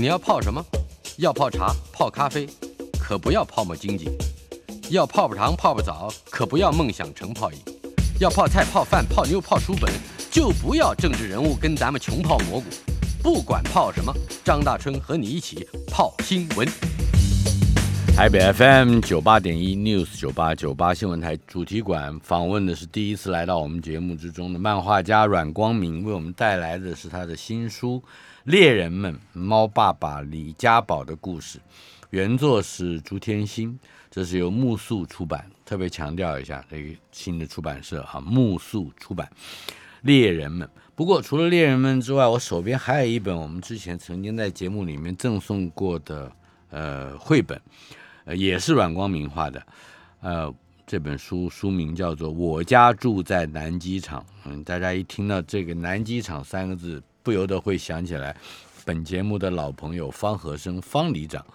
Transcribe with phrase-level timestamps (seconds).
[0.00, 0.64] 你要泡什么？
[1.18, 2.48] 要泡茶、泡咖啡，
[2.98, 4.06] 可不要泡沫经济；
[4.88, 7.58] 要泡泡糖、泡泡澡，可不要梦想成泡影；
[8.18, 9.92] 要泡菜、泡饭、泡妞、泡书本，
[10.30, 12.64] 就不要政治人物跟咱们穷泡蘑菇。
[13.22, 14.10] 不管泡什么，
[14.42, 16.66] 张大春和你一起泡新闻。
[18.16, 28.02] 台北 FM 九八点一 News 九八九八新闻台主题馆访问的是第一次来到我们节目之中的漫画家阮光明，为我们带来的是他的新书。
[28.50, 31.60] 猎人们，猫爸爸李家宝的故事，
[32.10, 33.78] 原作是朱天心，
[34.10, 35.48] 这是由木素出版。
[35.64, 39.30] 特别强调一下，这个新的出版社哈，木素出版。
[40.02, 46.32] 猎人们，不过除了猎人们之外，我手边还有一本我们之前曾经在节目里面赠送过的
[46.70, 47.60] 呃绘本，
[48.24, 49.64] 呃也是阮光明画的，
[50.22, 50.52] 呃
[50.88, 54.20] 这本书书名叫做《我家住在南机场》。
[54.44, 57.00] 嗯，大家一听到这个“南机场”三个字。
[57.30, 58.36] 不由得会想起来，
[58.84, 61.46] 本节目的老朋友方和生方里长，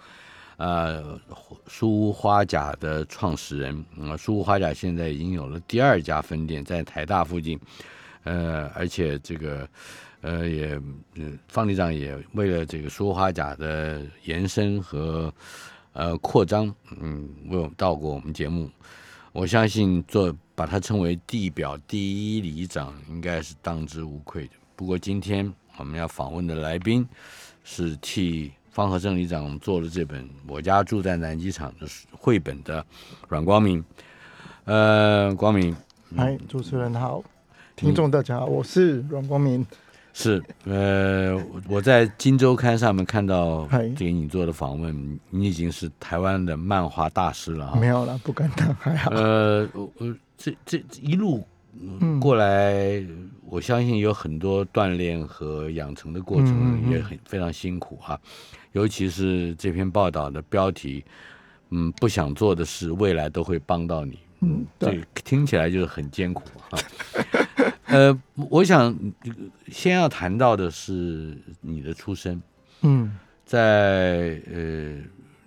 [0.56, 1.20] 呃，
[1.66, 3.84] 书屋花甲的创始人。
[4.00, 7.60] 啊，书屋花甲现在已经有了第二家分店，在台大附近。
[8.24, 9.68] 呃，而且这个，
[10.22, 10.80] 呃，也，
[11.46, 15.30] 方里长也为了这个书屋花甲的延伸和
[15.92, 18.70] 呃扩张，嗯，为我们到过我们节目。
[19.30, 24.52] 我相信做把它称为地表第一里长，应该是当之无愧的。
[24.74, 27.06] 不过今天我们要访问的来宾
[27.62, 32.84] 是替方和正里长做了这本《我家住在南机场》的绘本的
[33.28, 33.84] 阮光明。
[34.64, 35.76] 呃，光明，
[36.16, 37.22] 嗨，主持人好，
[37.76, 39.64] 听众大家好，我是阮光明。
[40.12, 41.38] 是，呃，
[41.68, 47.76] 我在《金周刊》上面看到给你做的访问，你已经是台湾的漫画大师了。
[47.76, 49.10] 没有了，不敢当，还好。
[49.10, 49.90] 呃，我
[50.38, 51.46] 这这一路。
[52.20, 53.02] 过来，
[53.44, 58.20] 我相信有很多锻炼和养成的过程，也很非常辛苦哈。
[58.72, 61.04] 尤其是这篇报道的标题，
[61.70, 64.18] 嗯，不想做的事，未来都会帮到你。
[64.40, 66.78] 嗯，对，听起来就是很艰苦哈。
[67.86, 68.94] 呃，我想
[69.68, 72.42] 先要谈到的是你的出身。
[72.82, 74.94] 嗯，在呃，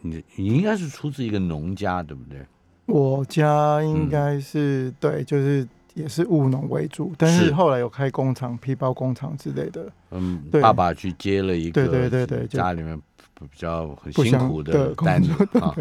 [0.02, 2.40] 你你应该是出自一个农家，对不对？
[2.88, 5.68] 我家应该是对，就是。
[5.94, 9.92] 也是务农为主，但是后来有开工厂、皮包工厂之类的。
[10.12, 13.00] 嗯，爸爸去接了一个，对对对对，家里面
[13.36, 15.76] 比较很辛苦的单子啊。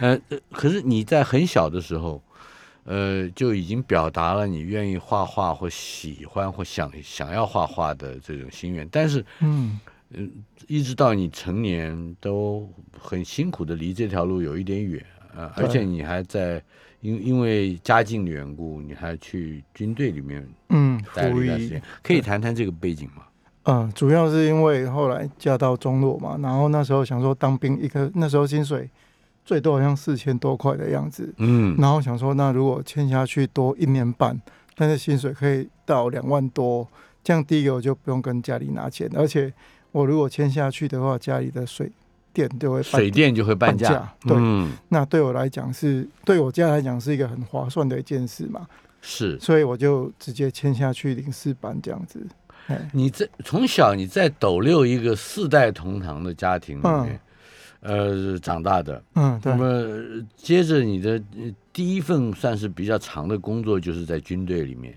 [0.00, 0.18] 呃，
[0.50, 2.22] 可是你在很小的时候，
[2.84, 8.88] 呃，就已经表达了你愿意画画或喜欢或想想要画画的这种心愿。
[8.90, 9.78] 但是，嗯
[10.10, 10.30] 嗯，
[10.68, 12.68] 一直到你成年，都
[12.98, 15.04] 很辛苦的离这条路有一点远
[15.36, 16.62] 啊，而且你还在。
[17.00, 23.24] 因因为家境的缘故，你还去军队里面嗯待了一段时间，可以谈谈这个背景吗？
[23.64, 28.88] 嗯，主要是因为后来嫁到中落嘛，然后那时候想说当兵一个那时候薪水
[29.44, 34.40] 最多好像四千多块的样子，嗯，然后想说那如果签下去多一年半，
[34.74, 36.88] 但是薪水可以到两万多，
[37.22, 39.52] 这样第一个我就不用跟家里拿钱，而且
[39.92, 41.92] 我如果签下去的话，家里的税。
[42.34, 44.36] 电就会水电就会半价，对，
[44.88, 48.66] 那对我来讲是对我家来讲是一个很划算的一件事嘛，
[49.00, 52.20] 是，所以我就直接签下去领事班这样子。
[52.92, 57.20] 你在从小你在斗六一个四代同堂的家庭里面，
[57.80, 59.52] 呃，长大的，嗯，对。
[59.52, 61.22] 那么接着你的
[61.72, 64.94] 第一份算是比较长的工作就是在军队里面。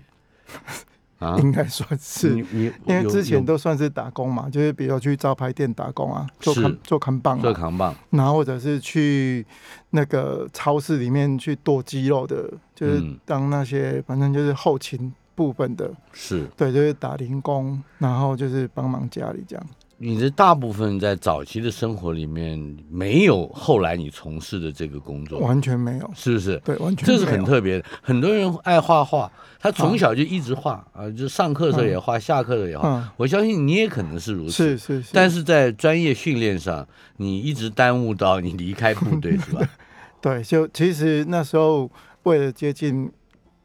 [1.18, 9.44] 啊，应该算是，因为之前都算是打工嘛，就是比如去招牌店打工啊，做扛做扛棒，做扛棒，然后或者是去
[9.90, 16.46] 那个超市里面去剁鸡肉的，就是当那些反正就是后勤部分的，是。
[16.56, 19.66] 对，就是打零工，然后就是帮忙家里这样。
[20.00, 26.56] 你的大部分在早期的生活里面没有后来你从事的这个工作，完全没有，是不是？
[26.64, 27.84] 对，完全这是很特别的。
[28.00, 33.12] 很多人爱画画，他从小就一直画啊，就上课的时候也画，下课的时候也画。
[33.16, 35.10] 我相信你也可能是如此，是是是。
[35.12, 36.86] 但是在专业训练上，
[37.16, 39.68] 你一直耽误到你离开部队，是吧？
[40.22, 41.90] 对，就其实那时候
[42.22, 43.10] 为了接近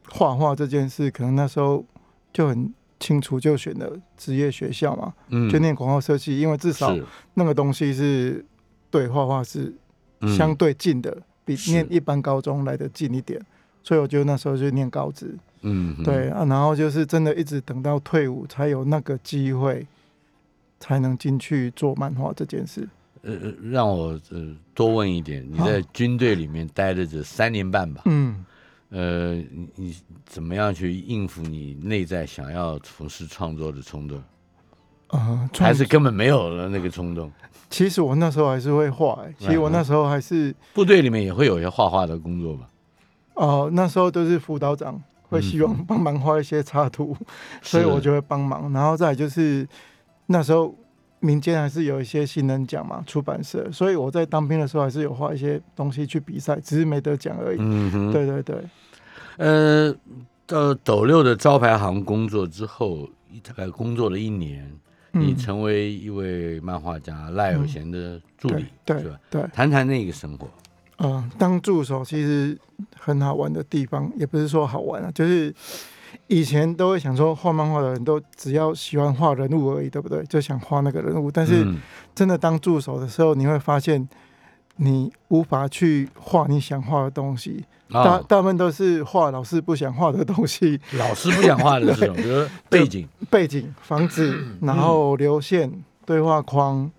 [0.08, 1.84] 画画这件事，可能那时候
[2.32, 2.74] 就很。
[3.04, 6.96] 清楚就选了职业学校嘛，嗯就念广告设计，因为至少
[7.34, 8.42] 那个东西是
[8.90, 9.70] 对画画是
[10.34, 11.14] 相对近的，
[11.44, 13.38] 比念一般高中来的近一点，
[13.82, 19.86] 所以我觉得那时候就念高职，嗯，对啊，然后就是真的一直等到退伍才有那个机会，
[20.80, 22.88] 才能进去做漫画这件事。
[23.20, 23.32] 呃，
[23.70, 28.00] 让我呃多问一点，你在军队里面待了这三年半吧？
[28.06, 28.46] 嗯。
[28.90, 34.22] 呃，你你怎么样去应付你内在想要从事创作的冲动？
[35.08, 37.30] 啊，还是根本没有了那个冲动。
[37.70, 42.68] 其实我那时候还是会画，其实我那时候还是部队里面也会有一些画画的工作吧。
[43.34, 47.16] 哦，那时候都是辅导长会希望帮忙画一些插图，
[47.62, 48.72] 所以我就会帮忙。
[48.72, 49.66] 然后再就是
[50.26, 50.72] 那时候
[51.24, 57.56] 民间还是有一些新人奖嘛，出版社，所以我在当兵的时候还是有画一些东西去比赛，只是没得奖而已。
[57.58, 58.56] 嗯哼，对对对。
[59.38, 59.94] 呃，
[60.46, 63.08] 到斗六的招牌行工作之后，
[63.42, 64.70] 大概工作了一年，
[65.12, 69.18] 你成为一位漫画家赖有贤的助理，对吧？
[69.30, 70.46] 对，谈谈那个生活。
[70.98, 72.56] 嗯，当助手其实
[72.96, 75.52] 很好玩的地方，也不是说好玩啊，就是
[76.26, 80.22] 以前都会想说画漫画的人都只要喜欢画人物而已，对不对？
[80.24, 81.66] 就想画那个人物，但是
[82.14, 84.08] 真的当助手的时候，你会发现
[84.76, 90.80] 你无法去画你想画的东西，大大部分都是画老师不想画的东西。
[90.98, 95.70] 老师不想画的这种，比 如背景、背景、房子， 然后流线、
[96.04, 96.90] 对话框、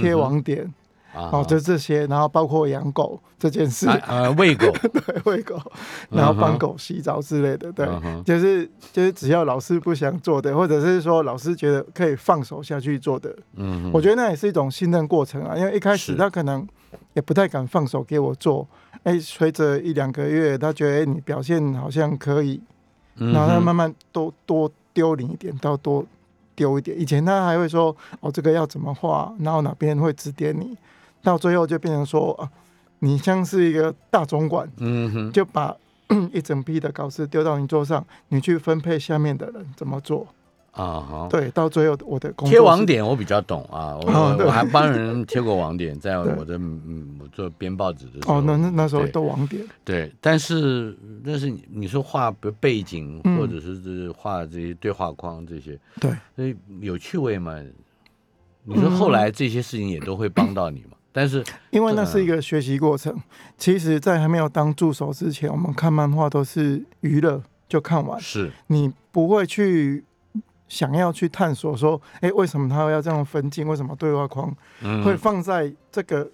[0.00, 0.72] 贴网点。
[1.12, 5.60] 哦，就这些，然后包括养狗这件事，呃，喂狗， 对，喂狗，
[6.08, 7.88] 然后帮狗洗澡之类的，对，
[8.24, 16.64] 就是就是只要老师不想做的，或者是说老师觉得可以放手下去做的，嗯，我觉得那也是一种信任过程啊，因为一开始他可能
[17.14, 18.66] 也不太敢放手给我做，
[19.02, 22.60] 哎，随着一两个月，他觉得哎你表现好像可以，
[23.16, 26.06] 然后他慢慢多多丢你一点，到多
[26.54, 30.76] 丢一点，以前他还会说哦这个要怎么画，然后哪边会指点你。
[31.22, 32.50] 到最后就变成说啊，
[33.00, 35.76] 你像是一个大总管，嗯哼，就把
[36.32, 40.26] 一整批的稿子丢到你桌上，你去分配下面的人怎么做
[40.72, 41.00] 啊？
[41.00, 57.56] 哈，对，到最后我的工贴网点我比较懂啊，我我还帮人贴过网点，在 我的嗯做编报纸的时候，哦，那那那时候都网点，对，但是但是你你说画背景或者是是画这些对话框这些，对，所以有趣味嘛？
[58.64, 60.96] 你说后来这些事情也都会帮到你吗？
[61.12, 63.14] 但是，因为那是一个学习过程。
[63.58, 68.20] 其实，在还没有当助手之前，我们看漫画都是娱乐，就看完。
[68.20, 70.04] 是，你不会去
[70.68, 73.66] 想要去探索说，哎，为什么他要这样分镜？
[73.66, 74.54] 为什么对话框
[75.04, 76.30] 会放在这个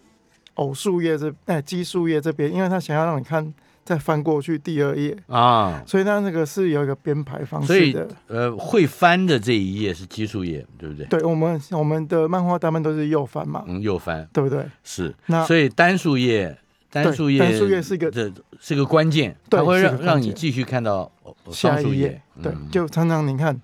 [0.55, 2.53] 偶数页这哎奇数页这边？
[2.53, 3.55] 因为他想要让你看。
[3.87, 8.09] 再翻过去第二页啊，所以它那个是有一个编排方式的。
[8.27, 11.07] 呃，会翻的这一页是奇数页，对不对？
[11.07, 14.67] 对，我们我们的漫画大部分都是右翻嘛，嗯，右翻，对不对？
[14.83, 15.15] 是。
[15.27, 16.59] 那所以单数页，
[16.91, 18.29] 单数页，单数页是一个，这
[18.61, 21.09] 是个关键，它会让让你继续看到
[21.53, 22.21] 下一页。
[22.43, 23.57] 对，就常常你看，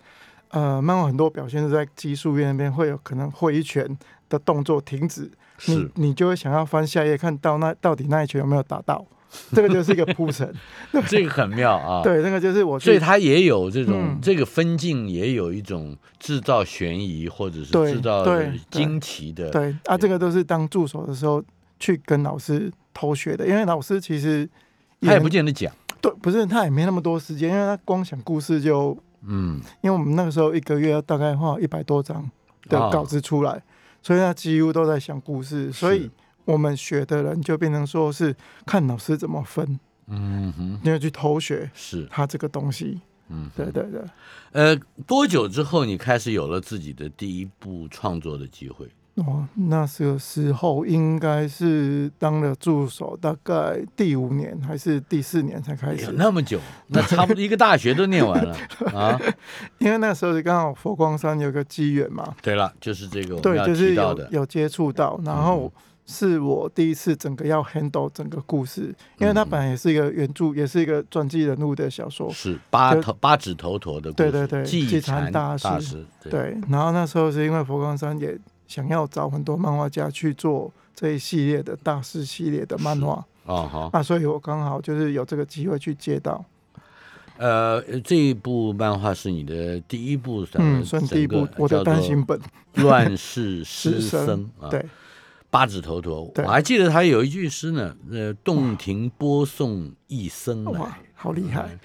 [0.50, 3.84] 呃，漫画很多表现是在奇数页那边会有可能会一拳
[4.28, 5.28] 的动作停止，
[5.66, 9.04] 你你就会想要翻下一页，看到那到底那一拳有没有打到。
[9.52, 10.52] 这个就是一个铺陈，
[11.08, 12.02] 这个很妙啊。
[12.04, 18.26] 对，那个就是我，所以它也有这种这个分镜，也有一种制造悬疑或者是制造
[18.70, 19.50] 惊奇的。
[19.50, 21.42] 对啊，这个都是当助手的时候
[21.80, 24.48] 去跟老师偷学的，因为老师其实
[25.00, 25.72] 他也不见得讲。
[26.00, 28.96] 对，不是他也没那么多时间，因为他光想故事就
[29.26, 32.28] 嗯，因为我们那个时候一个月要大概画一百多张
[32.68, 33.62] 的稿子出来，
[34.02, 36.10] 所以他几乎都在想故事，所以。
[36.44, 38.34] 我们学的人就变成说是
[38.66, 39.78] 看老师怎么分，
[40.08, 44.00] 嗯哼，你要去偷学，是他这个东西，嗯，对对对。
[44.52, 48.86] 呃，多久之后你开始有了自己的第一部创作的机会？
[49.16, 56.10] 哦，那个时候应该是当了助手，大概第五年还是第四年才开始？
[56.12, 56.58] 那么久，
[56.88, 58.56] 那差不多 一个大学都念完了
[58.94, 59.20] 啊！
[59.78, 62.34] 因为那时候刚好佛光山有个机缘嘛。
[62.42, 65.72] 对了，就是这个，对，就是有有接触到，然后。
[66.04, 76.58] 是我第一次整个要 handle 整个故事，因为它本来也是一个原著，也是一个传记人物的小说，是八头八指头陀的，对对对，祭禅大师，对。
[76.68, 86.44] 然后那时候是因为佛光山也想要找很多漫画家去做这一系列的大师系列的漫画，啊好，那所以我刚好就是有这个机会去接到。
[87.38, 92.38] 呃，这一部漫画是你的第一部，嗯，算第一部，我的单行本
[92.82, 94.84] 《乱世师生》啊，对。
[95.52, 101.78] 八指头陀，我还记得他有一句诗呢，呃，洞庭播送一生来，好厉害，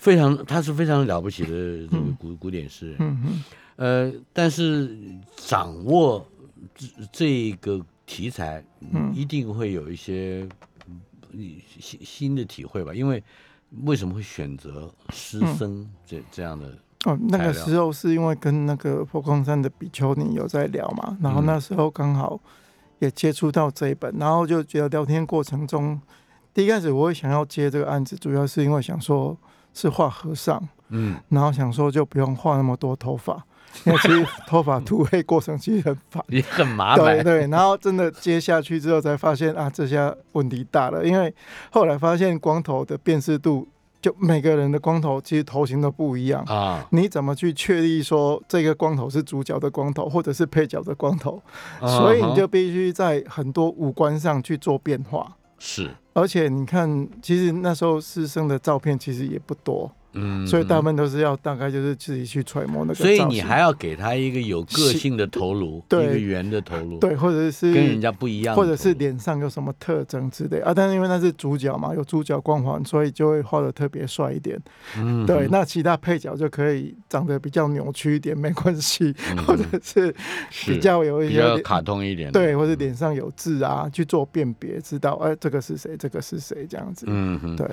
[0.00, 1.48] 非常，他是非常了不起的
[1.86, 3.44] 这个古古典诗人，嗯嗯，
[3.76, 4.98] 呃，但是
[5.36, 6.26] 掌握
[6.74, 10.48] 这这个题材，嗯，一定会有一些
[11.78, 12.92] 新新的体会吧？
[12.92, 13.22] 因为
[13.84, 16.76] 为什么会选择师僧这这样的？
[17.04, 22.40] 哦，那个时候是因为跟那个破光山的比丘尼有在聊嘛，然后那时候刚好。
[23.02, 26.00] 也接触到这一本，然后就觉得聊天过程中，
[26.54, 29.36] 第一开始我会想要接这个案子，主要是因为想说
[29.74, 33.44] 是画和尚，嗯，然后想说就不用画那么多头发，
[33.84, 37.04] 因为其实头发涂黑过程其实很烦，也很麻烦。
[37.04, 41.34] 对对，然后真的接下去之后才发现啊，这下问题大了，因为
[41.72, 43.66] 后来发现光头的辨识度。
[44.02, 51.40] 就每个人的光头其实头型都不一样啊，你怎么去确立说这个光头是主角的光头，或者是配角的光头？
[51.80, 55.36] 所以你就必须在很多五官上去做变化。
[55.58, 59.88] 是，而且你看，其实那时候师生的照片其实也不多。
[60.14, 62.94] 嗯，所以大部分都是要大概就是自己去揣摩那个。
[62.94, 70.72] 所以你还要给他一个有个性的头颅，一个圆的头颅，对，或者是跟人家不一样，或者是脸上有什么特征之类啊。
[70.74, 74.60] 但是因为那是主角嘛，有主角光环，所以就会画的特别帅一点。
[74.98, 79.14] 嗯，对，那其他配角就可以长得比较扭曲一点，没关系，
[79.46, 80.14] 或者是
[80.66, 87.06] 比较有一些卡通一点，对，或者脸上有痣啊，去做辨别，知道哎，这个是谁，这个是谁，这样子。
[87.08, 87.66] 嗯，对。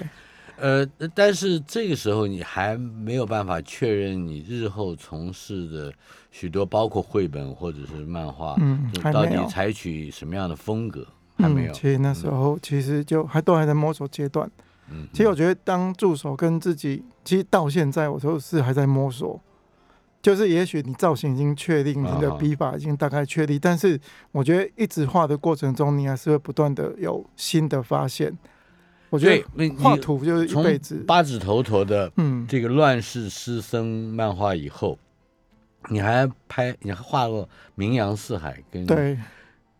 [0.61, 0.85] 呃，
[1.15, 5.93] 但是这个时候你还没有办法确认你日后从事的
[6.31, 11.05] 许多，包括绘本或者是漫画，嗯，到底采取什么样的风格，
[11.37, 11.73] 还没有。
[11.73, 14.49] 其实那时候其实就还都还在摸索阶段。
[14.91, 19.39] 嗯，其实我觉得当助手跟自己，其实到现在我都是还在摸索。
[20.21, 23.97] 就是也许你造型已经确定，你的笔法已经大概确立，但是
[24.33, 28.37] 我觉得一直画的过程中，你还是会不断的有新的发现。
[29.09, 31.03] 我觉得画图就是一辈子。
[31.07, 32.11] 八指头陀的
[32.47, 34.97] 这个乱世师生漫画以后，
[35.89, 38.85] 你还拍，你还画过名扬四海跟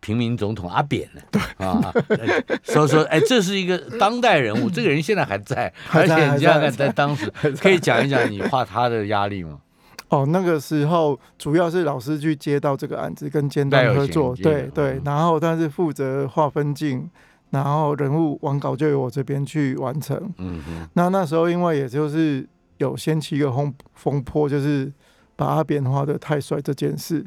[0.00, 1.20] 平民总统阿扁呢？
[1.30, 1.92] 对啊，
[2.64, 9.60] 所以说，哎，这是一个当代人物，这个人现在还在，而且你想想，在当时可以讲一讲你画他的压力吗？
[10.08, 17.08] 哦，那个时候主要是老师去接到这个案子，跟监端合作，对对，然后但是负责画分镜。
[17.50, 20.16] 然后人物完稿就由我这边去完成。
[20.38, 20.88] 嗯哼。
[20.94, 24.92] 那那时候因为也就是有掀起一个风风波，就是
[25.36, 27.24] 把阿扁画的太帅这件事。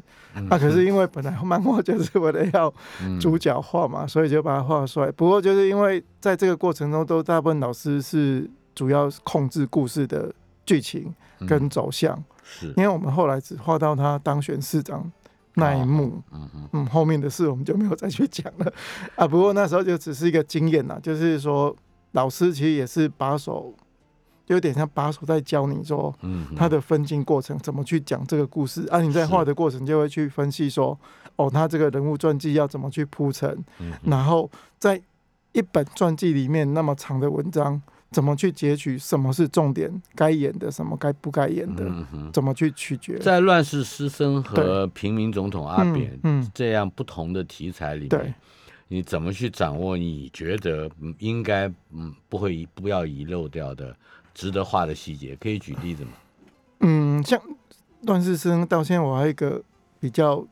[0.48, 2.72] 那可是因为本来漫画就是为了要
[3.20, 5.12] 主角画嘛，所以就把他画帅。
[5.12, 10.32] 不过就是因为在这个过程中，都大部分老师是主要控制故事的
[10.66, 11.14] 剧情
[11.46, 12.22] 跟走向。
[12.42, 12.68] 是。
[12.76, 15.12] 因为我们后来只画到他当选市长。
[15.54, 18.72] 那一幕，嗯嗯，后面的事我们就没有再去讲了
[19.16, 19.26] 啊。
[19.26, 21.74] 不过那时候就只是一个经验呐，就是说
[22.12, 23.72] 老师其实也是把手，
[24.46, 29.00] 有点像把手在教你说，嗯，他的分镜过程怎么去讲这个故事啊。
[29.00, 30.98] 你在画的过程就会去分析说，
[31.36, 33.64] 哦，他这个人物传记要怎么去铺陈，
[34.02, 35.00] 然后在
[35.52, 37.80] 一本传记里面那么长的文章。
[38.14, 41.84] 怎么去截取什么是重点，该演的什么该不该演的，
[42.32, 43.18] 怎么去取决？
[43.18, 46.18] 在乱世师生和平民总统阿扁
[46.54, 48.32] 这样不同的题材里面，
[48.86, 49.96] 你怎么去掌握？
[49.96, 53.94] 你觉得应该嗯不会不要遗漏掉的
[54.32, 55.34] 值得画的细节？
[55.36, 56.12] 可以举例子吗？
[56.80, 57.40] 嗯，像
[58.02, 59.60] 乱世师生到现在我还有一个
[59.98, 60.46] 比较。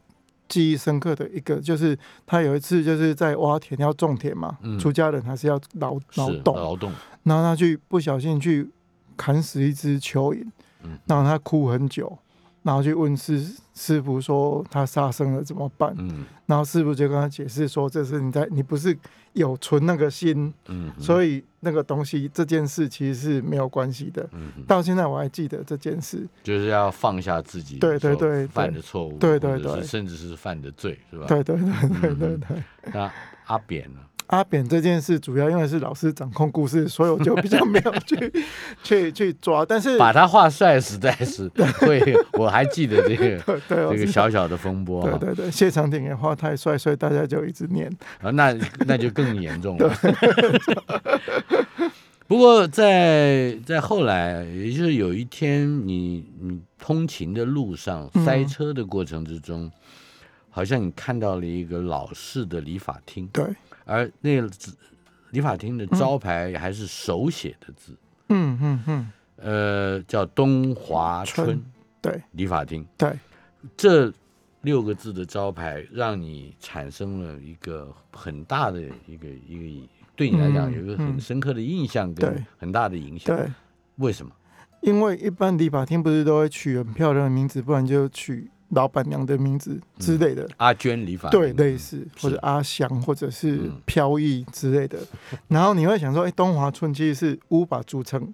[0.52, 6.92] 记忆深刻的一个就是他有一次就是在挖田要种田嘛，出家人还是要劳劳动，劳动，
[7.22, 8.68] 然后他去不小心去
[9.16, 10.44] 砍死一只蚯蚓，
[11.06, 12.18] 然后他哭很久。
[12.62, 15.94] 然后去问师师傅说他杀生了怎么办？
[15.98, 18.96] 嗯，然后师傅就跟他解释说，这是你在你不是
[19.32, 24.28] 有存那个心，嗯，所以那个东西这件事其实是没有关系的。
[24.32, 31.26] 嗯，到现在我还记得这件事，就是要放下自己对对对犯的错误，对对对，甚至是犯的罪，是吧？
[31.26, 32.62] 对对对对对对。
[32.92, 33.10] 那
[33.46, 34.00] 阿扁呢？
[34.28, 38.32] 阿扁这件事主要因为是老师掌控故事，所以我就比较没有去
[38.82, 39.64] 去去抓。
[39.64, 41.48] 但是把他画帅实在是
[41.78, 42.00] 会，
[42.32, 45.02] 我还记得这个 这个小小的风波。
[45.18, 47.90] 对对对，谢长廷也画太帅，所以大家就一直念。
[48.22, 49.94] 啊，那那就更严重了。
[52.26, 59.70] 不过在在后来，也就是有一天，你你通勤的路上塞车的过程之中，
[60.48, 63.28] 好像你看到了一个老式的理发厅。
[63.30, 63.44] 对。
[63.84, 64.50] 而那个
[65.30, 67.96] 理发厅的招牌还是手写的字，
[68.28, 71.60] 嗯嗯嗯，呃，叫东华春
[72.00, 73.18] 对理发厅，对
[73.76, 74.12] 这
[74.60, 83.36] 六个字的招牌，让你产生了一个很大的一个一个，对你来讲有一个很深刻的印象跟很大的影响。
[83.36, 83.50] 对，
[83.96, 84.30] 为什么？
[84.82, 88.50] 因为一般理发厅不是都会取很漂亮的名字，不然就取。
[88.72, 91.30] 老板娘的名字之类的，阿娟理发。
[91.30, 94.98] 对，类似或者阿香或者是飘逸之类的。
[95.48, 98.32] 然后你会想说，哎，东华村其实是乌把组成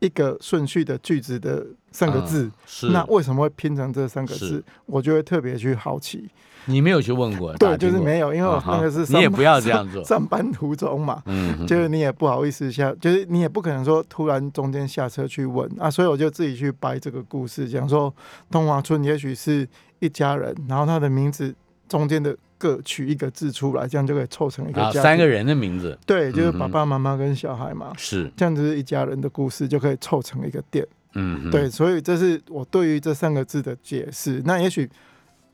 [0.00, 4.62] 一个顺序的句子的三个字，是那为什么会拼成这三个字？
[4.86, 6.28] 我就会特别去好奇。
[6.66, 7.56] 你没有去问过？
[7.56, 10.04] 对，就是没有，因为那个是你也不要这样做。
[10.04, 18.14] 上班途中嘛，嗯，就是你也不好意思下，就是你也不可能说突然中间下车去问啊，所以我就自己去掰这个故事，讲说
[18.50, 19.66] 东华村也许是
[20.00, 21.54] 一家人，然后他的名字
[21.88, 25.96] 中间的各取一个字出来，这样就可以凑成一个三个人的名字。
[26.04, 30.86] 对，就是爸爸妈妈跟小孩嘛，是这样子一家人的故事就可以凑成一个店。
[31.14, 34.42] 嗯，对，所以这是我对于这三个字的解释。
[34.44, 34.90] 那也许。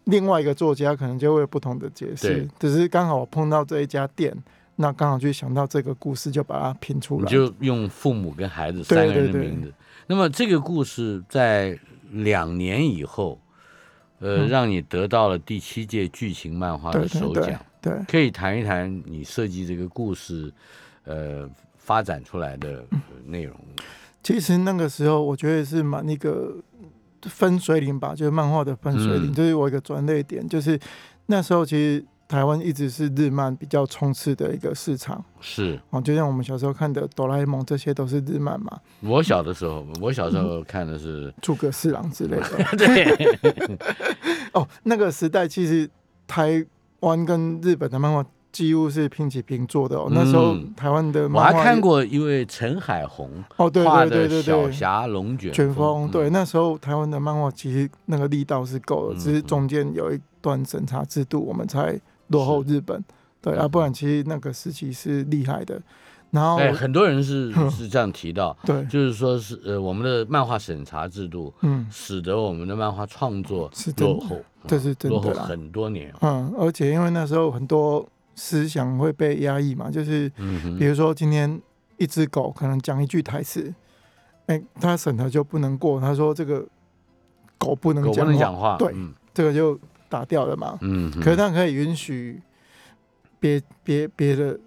[0.07, 4.37] 另外一个作家可能就会有不同的解释，只是刚好我碰到这一家店，
[4.77, 7.25] 那刚好就想到这个故事，就把它拼出来。
[7.25, 9.73] 你就用父母跟孩子三个人的名字。
[10.07, 11.79] 那么这个故事在
[12.11, 13.41] 两年以后，
[14.25, 17.61] 呃，让你得到了第七届剧情漫画的首奖。
[17.81, 20.53] 对，可以谈一谈你设计这个故事，
[21.05, 22.85] 呃，发展出来的
[23.27, 23.55] 内容。
[24.23, 26.57] 其实那个时候，我觉得是蛮那个。
[27.27, 30.47] 分水岭吧，就是漫画的分水岭，就是我一个转捩点。
[30.47, 30.79] 就是
[31.25, 35.25] 那时候，其实台湾一直是日漫比较冲刺的一个市场。
[35.41, 38.81] 是哦，就像我们小时候看的哆啦 A 梦，这些都是日漫嘛。
[39.01, 42.49] 我小的时候，我小时候看的是诸葛四郎之类的。
[42.77, 43.79] 对。
[44.53, 45.89] 哦，那个时代其实
[46.27, 46.65] 台
[47.01, 48.25] 湾跟日本的漫画。
[48.55, 50.07] 几乎是平起平坐的哦。
[50.13, 56.09] 那时候台湾的，我还看过一位陈海红哦，对对对对对，小侠龙卷卷风。
[56.09, 63.03] 对，那时候台湾的漫画其实那个力道是够的，只是中间有一段审查制度，我们才落后日本。
[63.41, 65.81] 对啊，不然其实那个时期是厉害的。
[66.31, 76.13] 然后，哎，很多人是 是这样提到， 对，就是说是呃，我们的漫画审查制度，嗯，使得我们的漫画创作是落后，这是真的很多年。
[76.23, 78.07] 嗯，而且因为那时候很多。
[78.37, 79.89] 思想会被压抑嘛？
[79.89, 80.29] 就是，
[80.77, 81.63] 比如说今天
[81.99, 83.73] 一只狗可能讲一句台词，
[84.47, 86.01] 哎，他审核就不能过。
[86.01, 86.67] 他说这个
[87.57, 88.93] 狗不能讲话，对，
[89.33, 89.79] 这个就
[90.15, 90.79] 打掉了嘛。
[90.83, 92.41] 嗯，可是他可以允许
[93.41, 94.59] 别别别的。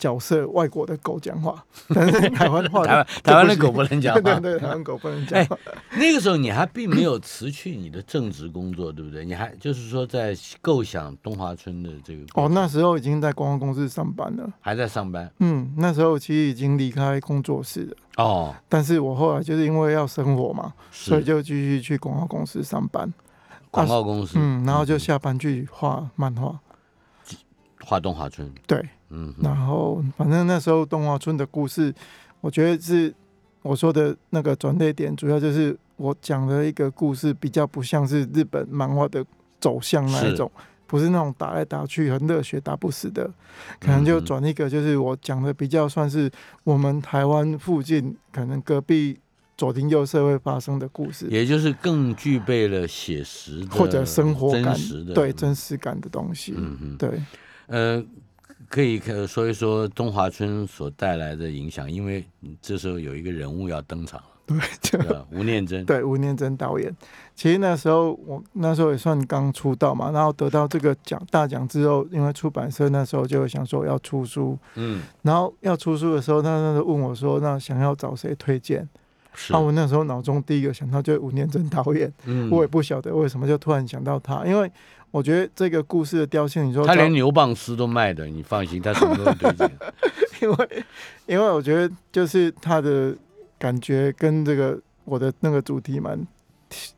[0.00, 1.62] 角色外国的狗讲话，
[1.94, 5.44] 但是台湾话， 台湾台湾的狗不能讲话， 对对，台湾狗不能讲。
[5.44, 5.58] 话。
[5.98, 9.26] 那个时候你还并没有辞去你的正职工作，对不对？
[9.26, 15.30] 你还就是说在构想东华村的这个哦，那时候已经在广告公司上班了，还在上班。
[15.40, 17.96] 嗯，那时候其实已经离开工作室了。
[18.16, 23.12] 哦，但是我后来就是因为要生活嘛，所以就继续去广告公司上班。
[23.70, 26.58] 广告公司，嗯，然后就下班去画漫画，
[27.84, 28.52] 画动画村。
[28.66, 28.88] 对。
[29.12, 31.92] 嗯，然后反正那时候动画村的故事，
[32.40, 33.12] 我觉得是
[33.62, 39.24] 我说的那个转捩点，主要就是我讲的一个故事，比较不像是日本漫画的
[39.58, 40.48] 走向那一种，
[40.86, 43.28] 不是那种打来打去很热血打不死的，
[43.80, 46.30] 可能就转一个，就是我讲的比较算是
[46.62, 49.18] 我们台湾附近可能隔壁
[49.60, 57.22] 左邻右舍会发生的故事，也就是更具备了写实或者生活感的对真实感的东西，嗯嗯，对，
[57.66, 58.02] 呃。
[58.68, 62.24] 可以可说一说东华村所带来的影响，因为
[62.62, 65.00] 这时候有一个人物要登场， 对，
[65.32, 66.94] 吴念真，对，吴念真导演。
[67.34, 78.88] 其实那时候我那时候也算刚出道嘛，然后得到这个奖大奖之后，因为出版社那时候就想说要出书，嗯，然后要出书的时候，他那时候问我说，那想要找谁推荐？
[79.50, 84.70] 那我那时候脑中第一个想到就是吴念真导演，嗯，我也不晓得为什么就突然想到他，因为。
[85.12, 89.68] 我觉得这个故事的调性，你说他连牛蒡丝都卖的，你放心，他什么都推荐。
[90.40, 90.84] 因为，
[91.26, 93.12] 因为我觉得就是他的
[93.58, 96.16] 感觉跟这个我的那个主题蛮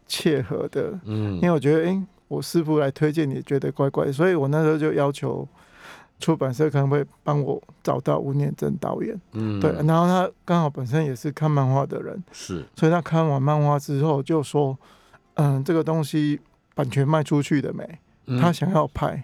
[0.06, 0.92] 切合的。
[1.06, 5.48] 嗯，因为我觉得，哎，我师傅来推荐你，觉得怪怪，所以我那时候就要求
[6.22, 9.20] 出版社可能会帮我找到吴念真导演。
[9.32, 14.78] 嗯，对，然后他刚好本身也是看漫画的人，是，所以他看完漫画之后就说，
[15.34, 16.40] 嗯，这个东西。
[16.74, 17.86] 版权卖出去的没？
[18.40, 19.22] 他想要拍，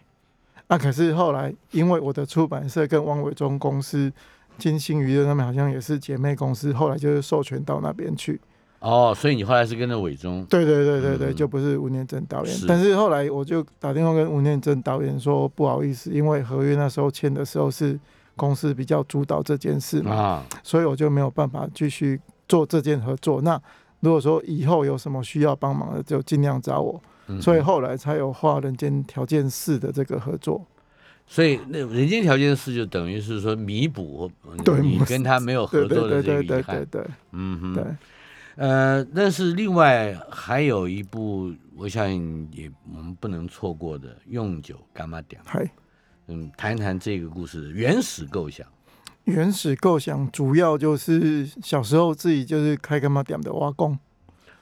[0.67, 4.13] 那可是后来因为我的出版社跟汪伟忠公司、
[4.59, 8.39] 金星娱乐他们好像也是姐妹公司，后来就是授权到那边去。
[8.81, 10.45] 哦，所以你后来是跟着伟忠？
[10.45, 12.57] 对对对对对，就不是吴念真导演。
[12.67, 17.99] 但是后来我就打电话跟吴念真导演说，不好意思，因为合约那时候签的时候是
[18.37, 23.43] 公司比较主导这件事嘛，所以我就没有办法继续做这件合作。
[23.43, 23.61] 那
[24.01, 27.01] 如果说以后有什么需要帮忙的，就尽量找我。
[27.43, 30.65] 所以后来才有画《人间条件四》的这个合作。
[31.27, 34.31] 所以那《人间条件四》就等于是说弥补
[34.81, 36.89] 你 跟他没有合作的这个遗憾。
[37.33, 37.75] 嗯哼。
[37.75, 37.85] 对。
[38.59, 42.11] 呃，但是另外还有一部，我想
[42.53, 45.41] 也我们不能错过的《用酒干嘛点》。
[45.47, 45.65] 嗨。
[46.27, 48.67] 嗯，谈一谈这个故事的原始构想。
[49.25, 53.97] 原始构想主要就是小时候自己就是开干嘛点的挖工，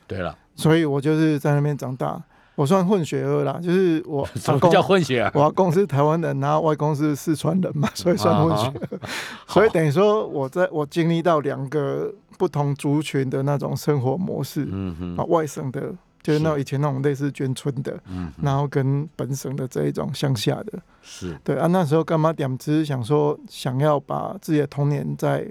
[0.06, 2.22] 对了，所以我就是在那边长大。
[2.54, 5.30] 我算混血儿啦，就是我 什么叫混血啊？
[5.34, 8.72] 我阿公是台湾人，然后外公是四川人嘛，所以算混血。
[9.48, 21.66] 所以等于说，我在我经历到两个不同族群的那种生活模式，嗯哼，啊，外省的，就是那以前那种类似眷村的，嗯，然后跟本省的这一种乡下的，是对啊。
[21.66, 22.56] 那时候干嘛点？
[22.58, 25.46] 只是想说，想要把自己的童年再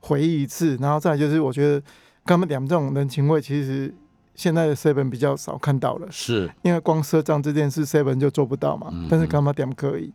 [0.00, 1.82] 回忆一次，然后再就是，我觉得
[2.24, 3.94] 干嘛点这种人情味，其实。
[4.36, 10.10] 现在的 seven 比较少看到了，是因为光赊账这件事 seven 就做不到嘛，但是干嘛点可以，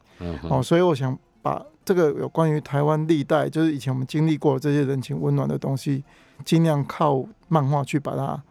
[0.50, 6.04] 哦，所以我想把这个有关于台湾历代，就是以前我们经历过这些人情温暖的东西，
[6.44, 8.42] 尽量靠漫画去把它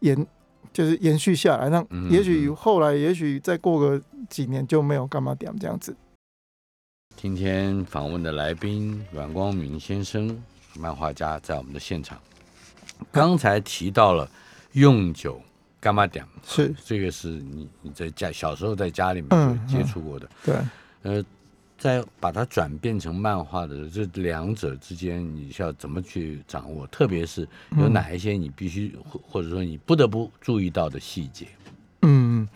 [0.00, 0.26] 延，
[0.72, 5.96] 就是延续下来，让也许后来，也许再过个几年就没有干嘛点这样子。
[7.14, 10.42] 今天访问的来宾阮光明先生，
[10.74, 12.18] 漫画家，在我们的现场，
[13.12, 14.28] 刚才提到了。
[14.72, 15.40] 用酒
[15.80, 16.22] 干嘛点？
[16.44, 20.28] 是这个是你你在家小时候在家里面接触过的。
[20.44, 20.54] 对，
[21.00, 21.24] 呃，
[21.78, 26.86] 在把它转变成漫画的这两者之间，你需要怎么去掌握？
[26.86, 27.46] 特别是
[27.78, 31.46] 有哪一些你必须或或者说你不得不注意到的细节？
[32.02, 32.48] 嗯。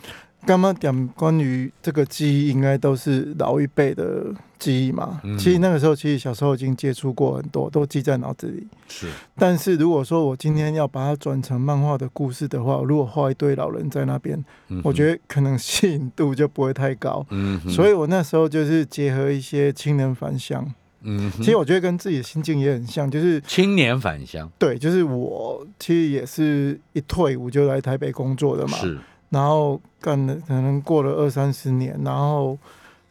[0.46, 4.26] 刚刚讲关于这个记忆，应该都是老一辈的
[4.58, 5.20] 记忆嘛。
[5.38, 8.66] 其实那个时候，其实小时候已经接触过很多，都记在脑子里。
[8.88, 9.06] 是。
[9.36, 14.42] 但是如果说我今天要把它转成漫画的故事的话，如果画一堆老人在那边，
[14.82, 17.24] 我觉得可能吸引度就不会太高。
[17.30, 17.60] 嗯。
[17.68, 20.66] 所以我那时候就是结合一些青年返乡。
[21.02, 21.30] 嗯。
[21.36, 24.50] 其实我觉得跟自己的心境也很像，就是青年返乡。
[24.58, 28.78] 对，就是我其实也是一退伍就来台北工作的嘛。
[28.78, 28.98] 是。
[29.30, 32.58] 然后干了，可能过了二三十年，然后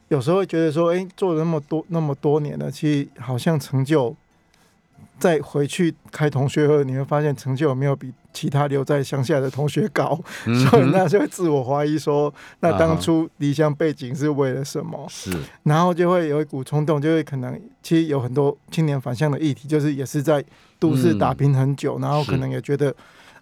[0.10, 4.14] 有时候会觉得说，哎，做了那么多那么多年了，其实好像成就，
[5.18, 10.20] 再回去开同学会，你会发现成就有没有比其他留在乡下的同学高？
[10.70, 15.08] 所以那就会自我怀疑说，那当初离乡背景是为了什么？
[15.10, 15.32] 是，
[15.64, 20.44] 然后就会有一股冲动，就会可能其实有很多青年返乡的议题，就是也是在
[20.80, 22.94] 都市打拼很久，然后可能也觉得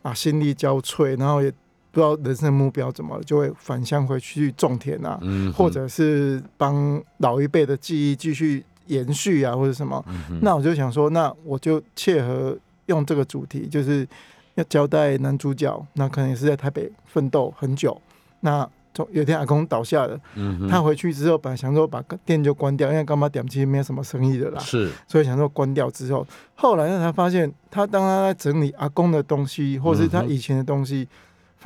[0.03, 1.51] 啊心力交瘁，然后也。
[1.97, 5.19] 不知道人生目标怎么，就会返乡回去种田啊，
[5.55, 10.05] 或者是帮老一辈的记忆继续延续啊，或者什么。
[10.43, 12.55] 那我就想说，那我就切合
[12.85, 14.07] 用这个主题，就是
[14.53, 17.99] 要交代男主角，那可能也是在台北奋斗很久。
[18.41, 20.19] 那从有天阿公倒下了，
[20.69, 31.07] 他回去之后，本来想说把店就关掉，因为干嘛点其实没有什么生意的啦，是，所以想说关掉之后，后来呢才发现，他当他在整理阿公的东西，或是他以前的东西。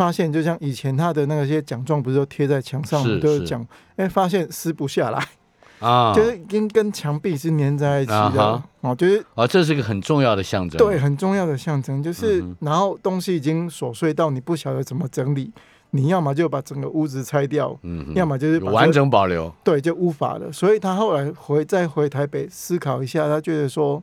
[0.02, 3.64] 发现就像以前他的那些奖状不是都贴在墙上，都是讲，
[3.98, 5.24] 哎，发现撕不下来。
[5.80, 15.52] 啊，就是已经跟墙壁是粘在一起的哦，就是啊，这是一个很重要的象征，对，很重要的象征，就是然后东西已经琐碎到你不晓得怎么整理，
[15.92, 20.52] 你要么就把整个屋子拆掉，嗯，要么就是完整保留，对，就无法了。
[20.52, 24.02] 所以他后来回再回台北思考一下，他觉得说。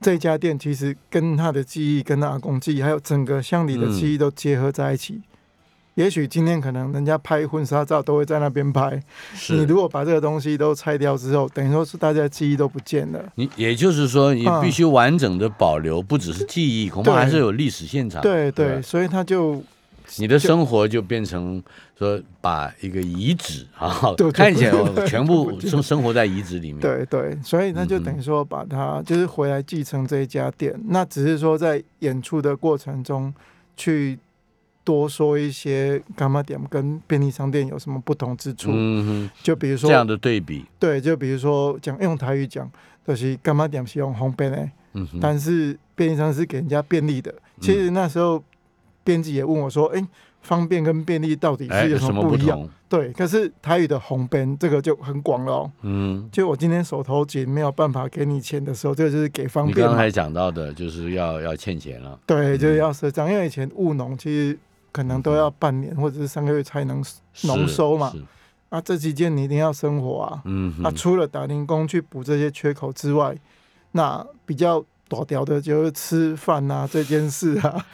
[0.00, 5.20] 这家店其实跟他的记忆、跟他阿公记忆，还有整个乡里的记忆都结合在一起。
[5.94, 9.02] 也许今天可能人家拍婚纱照都会在那边拍。
[9.50, 13.22] 你如果把这个东西都拆掉之后，等于说是大家记忆都不见了。
[13.34, 18.22] 你也就是说，你必须完整的保留，不只是记忆，恐怕还是有历史现场。
[18.22, 19.62] 对对，所以他就。
[20.18, 21.62] 你的生活就变成
[21.96, 26.80] 说，把一个遗址啊，看起来全部生生活在遗址里面。
[26.80, 30.74] 对对，所以那就等于说，把它就是回来继承这一家店。
[30.88, 33.32] 那只是说，在演出的过程中，
[33.76, 34.18] 去
[34.82, 38.70] 多说一些干嘛点跟便利商店有什么不同之处。
[38.72, 40.64] 嗯哼，就比如说这样的对比。
[40.78, 42.68] 对，就比如说讲用台语讲，
[43.06, 47.32] 就是干嘛点是用红便的，嗯哼，但是便利商是给人家便利的。
[47.60, 48.42] 其实那时候。
[49.04, 50.06] 编辑也问我说：“哎，
[50.42, 55.70] 方便跟便利到底是有什么不一样？”对，可是台语的红边这个就很广了。
[55.82, 59.78] 嗯，就我今天手头紧，没有办法给你钱的时候，这个就是给方便。
[59.78, 62.18] 你刚才讲到的，就是要要欠钱了。
[62.26, 64.58] 对，就是要赊账，因为以前务农其实
[64.90, 67.00] 可能都要半年或者是三个月才能
[67.44, 68.12] 农收嘛。
[68.70, 70.42] 啊，这期间你一定要生活啊。
[70.46, 70.74] 嗯。
[70.82, 73.36] 啊，除了打零工去补这些缺口之外，
[73.92, 77.86] 那比较多掉的就是吃饭啊这件事啊。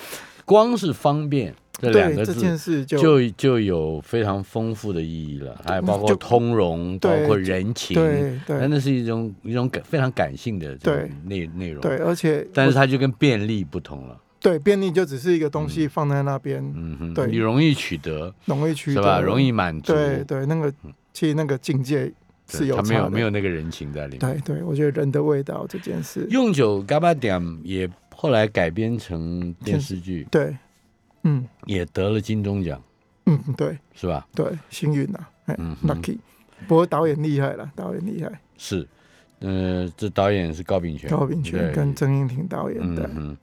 [0.47, 10.79] 光是方便这两个字，就就有非常丰富的意义了，还包括通融，包括人情，对对，那是一种一种感非常感性的
[11.25, 19.03] 内内容，对，而且但是它就跟便利不同了，对，便利就只是一个东西放在那边，嗯哼，对，你容易取得，容易取得。
[19.03, 19.21] 是吧？
[19.21, 20.73] 容易满足，对对，那个
[21.13, 22.11] 其实那个境界
[22.49, 24.41] 是有他没有没有那个人情在里面。
[24.45, 26.27] 对对，我觉得人的味道这件事。
[26.31, 27.87] 用酒嘎巴点也
[28.19, 30.57] 后来改编成电视剧，对，
[31.25, 32.83] 嗯，也得了金钟奖，
[33.27, 34.27] 嗯，对，是吧？
[34.35, 35.19] 对，幸运呐，
[35.59, 36.19] 嗯，lucky。
[36.67, 38.41] 不过导演厉害了，导演厉害。
[38.57, 38.89] 是，
[39.41, 43.11] 呃，这导演是高秉权，高秉权跟曾荫庭导演的。
[43.15, 43.37] 嗯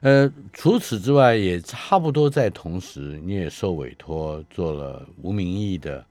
[0.00, 6.04] 呃，除此之外，也差不多在同时，你也受委托做了吴明义的。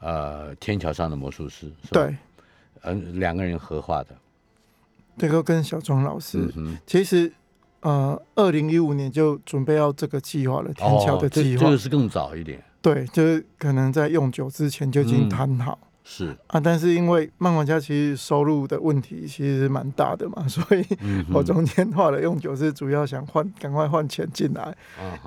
[0.00, 2.14] 呃，天桥上的魔术师，对，
[2.82, 4.16] 嗯，两个人合画的，
[5.18, 6.48] 这个跟小庄老师，
[6.86, 7.32] 其实
[7.80, 16.36] 呃，二零一五年就准备要这个计划了，天桥的计划，这个是更早一点，对，就是可能在用酒之前就已经谈好，是。
[16.46, 20.84] 啊，但是因为漫画家其实收入的问题其实蛮大的嘛， 所以
[21.32, 24.76] 我中间画了用酒是主要想换，赶快换钱进来，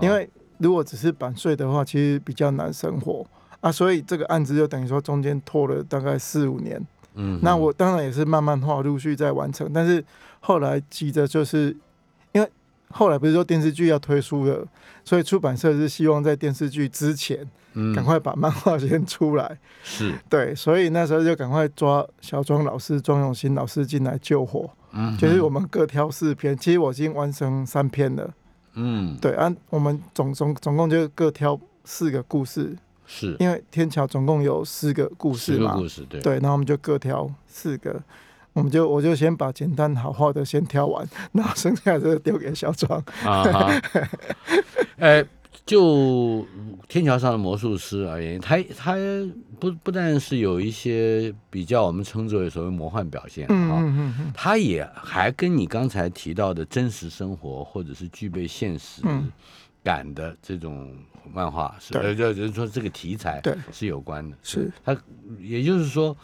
[0.02, 3.26] 因为如果只是版税的话，其实比较难生活。
[3.62, 6.84] 啊，所以这个案子就等于说中间拖了大概四五年，
[7.16, 9.70] 嗯，那我当然也是慢慢画，陆续在完成。
[9.74, 10.04] 但是
[10.40, 11.76] 后来急着就是，
[12.32, 12.50] 因为
[12.90, 14.66] 后来不是说电视剧要推出了，
[15.04, 19.58] 所以出版社是希望在电视剧之前，嗯，赶快把漫画先出来。
[19.84, 24.70] 是，对，所以那时候就赶快抓小庄老师、庄永新老师进来救火。
[24.94, 28.30] 嗯，就是我们各挑四篇，其实我已经完成三篇了。
[28.74, 32.76] 嗯，对，按我们总总总共就各挑四个故事。
[33.14, 38.02] 是，因为天桥总共有四个故事嘛，故事对，对，然后我们就各挑四个，
[38.54, 43.04] 我们就我就先把简单好画的先挑完，然后剩下的丢给小庄。
[43.26, 43.70] 啊
[45.66, 46.46] 就
[46.88, 48.96] 天桥上的魔术师而言，他他
[49.60, 59.02] 不不但是有一些比较我们称之为所谓魔幻表现啊，他也还跟你刚才提到的真实生活或者是具备现实。
[59.84, 60.96] 感的这种
[61.34, 64.72] 漫画是，呃，就就是说这个题材是有关的，是。
[64.84, 64.96] 它，
[65.40, 66.16] 也就是说，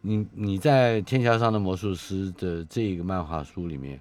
[0.00, 4.00] 你你在《天桥上的魔术师》的这个漫画书里面，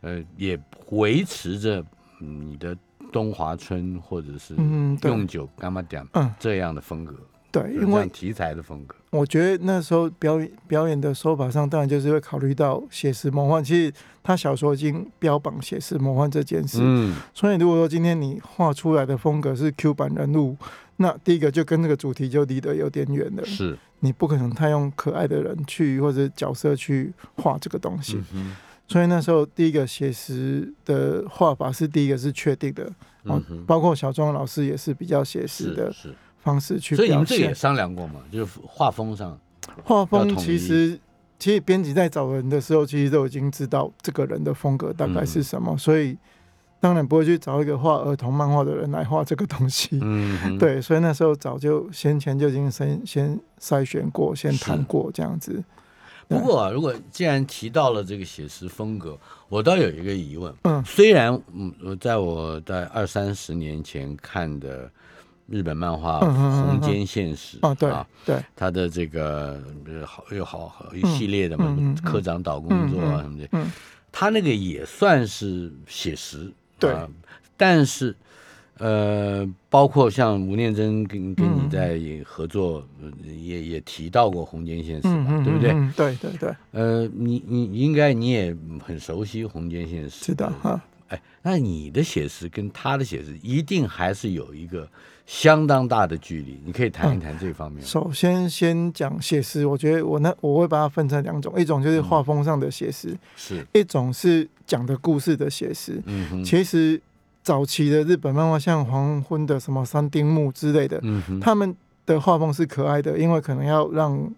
[0.00, 0.58] 呃，也
[0.90, 1.84] 维持着
[2.18, 2.76] 你的
[3.12, 4.54] 东华村或者是
[5.02, 6.06] 用酒干嘛点
[6.38, 7.14] 这样的风格。
[7.52, 13.62] 对，因为题材的风格，我觉得那时候表演表演的手法上，当然就是会考虑到写实魔幻。
[13.62, 20.56] 其实他小说已经标榜写实魔幻这件事，嗯，所以如果说今天你画出来的风格是 Q 版人物，
[20.96, 23.44] 那第一个就跟那个主题就离得有点远了。
[23.44, 28.18] 是，你不可能太用可爱的人去或者角色去画这个东西。
[28.88, 32.90] 所以那时候第一个写实的画法是第一个是确定的，
[33.24, 35.92] 嗯，包括小庄老师也是比较写实的。
[35.92, 36.14] 是。
[36.42, 38.20] 方式去，所以你们这也商量过嘛？
[38.32, 39.38] 就是画风上，
[39.84, 40.98] 画风其实
[41.38, 46.18] 其实编辑在找人的时候，其实都已经知道这个人的风格大概是什么，所以
[46.80, 50.00] 当然不会去找一个画儿童漫画的人来画这个东西。
[50.02, 55.62] 嗯，对，所以那时候早就先前就已经先先筛选过，先谈过这样子。
[56.26, 59.16] 不过，啊如果既然提到了这个写实风格，
[59.48, 60.52] 我倒有一个疑问。
[60.62, 64.90] 嗯，虽然嗯，在我在二三十年前看的。
[65.48, 67.92] 日本漫画《红间现实》啊，对
[68.24, 69.62] 对，他的这个
[70.06, 73.66] 好又好好一系列的嘛，科长岛工作啊什么的，
[74.10, 76.94] 他那个也算是写实，对，
[77.56, 78.14] 但是
[78.78, 82.84] 呃，包括像吴念真跟跟你在合作，
[83.24, 85.72] 也也提到过《红间现实》嘛，对不对？
[85.96, 90.80] 对对对，呃，你你应该你也很熟悉《红间现实》，是的哈。
[91.12, 94.88] 哎，那你的写实跟他的写实一定还是有一个。
[95.24, 97.82] 相当大的距离，你可以谈一谈这方面。
[97.82, 106.02] 首先，先讲写实，我觉得我那我会把它分成两种，一种就是画风上的写实，是一种是讲的故事的写实。
[106.06, 107.00] 嗯哼，其实
[107.40, 114.28] 早期的日本漫画，像黄昏的什么三丁目之类的，嗯哼，他们的画风是可爱的，因为可能要让。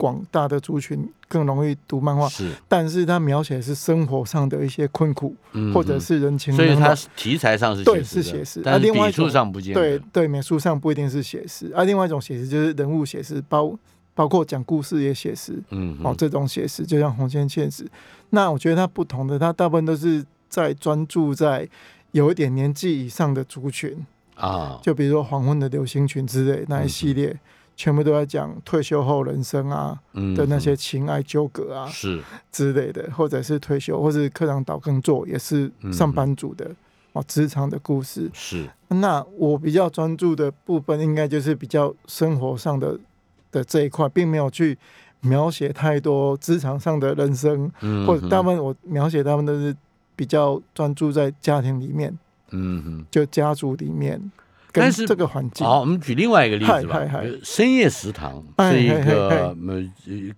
[0.00, 5.36] 广大的族群更容易读漫画，是，但是他描写是生活上的一些困苦，
[5.74, 13.78] 或者是人情，所以它题材上是对是写实，但美术上不见对对美术上不一定是写实，而另外一种写实就是人物写实，包
[14.14, 17.86] 包括讲故事也写实，嗯，哦，这种写实就像红线现实，
[18.30, 21.68] 那我觉得它不同的，它大部分都是在专注在
[22.12, 24.06] 有一点年纪以上的族群。
[24.36, 27.38] 啊，就比如说黄昏的流星群之类那一系列。
[27.80, 29.98] 全部都在讲退休后人生啊
[30.36, 32.22] 的那些情爱纠葛啊是。
[32.52, 36.70] 之类的，或者是退休，或是科长岛更做也是上班族的
[37.14, 38.30] 哦职场的故事。
[38.34, 38.68] 是。
[38.88, 42.98] 那我比较专注的部分，应该就是比较生活上的
[43.50, 44.76] 的这一块，并没有去
[45.20, 47.72] 描写太多职场上的人生，
[48.06, 49.74] 或者大部分我描写他们都是
[50.14, 52.18] 比较专注在家庭里面，
[52.50, 54.30] 嗯哼，就家族里面。
[54.72, 55.66] 但是这个环境。
[55.66, 57.00] 好，我们举另外一个例子吧。
[57.42, 59.56] 深夜食堂是一个呃，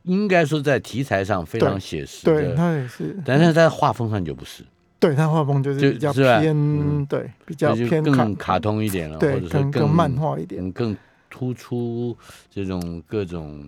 [0.05, 3.16] 应该说在题材上非常写实的，对，它也是。
[3.25, 4.62] 但是在画风上就不是。
[4.99, 10.97] 对，它画风就是比较偏，对，比较偏更卡通一点了，或者是更漫画一点，更
[11.29, 12.16] 突出
[12.49, 13.64] 这种各种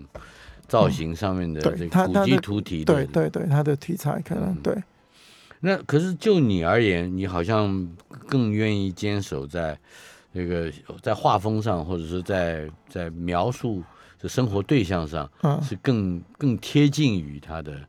[0.68, 2.84] 造型上面的这个古迹图题。
[2.84, 4.74] 对对对，它的题材可能对。
[5.58, 7.88] 那可是就你而言，你好像
[8.28, 9.76] 更愿意坚守在
[10.34, 10.70] 那个
[11.00, 13.82] 在画风上，或者是在在描述
[14.20, 15.30] 的生活对象上，
[15.62, 17.80] 是更更贴近于他的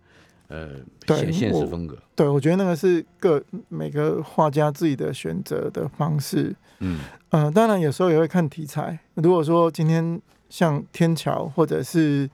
[0.47, 0.69] 呃
[1.08, 1.97] 现现实风格。
[2.15, 6.55] 对，我觉得那个是各每个画家自己的选择的方式。
[6.79, 6.99] 嗯
[7.31, 8.97] 嗯，当然有时候也会看题材。
[9.15, 12.29] 如果说今天像天桥或者是。